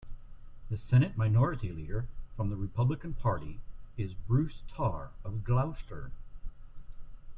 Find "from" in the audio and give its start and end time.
2.35-2.49